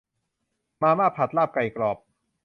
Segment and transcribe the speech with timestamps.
[0.81, 1.97] มาม่าผัดลาบไก่กรอบ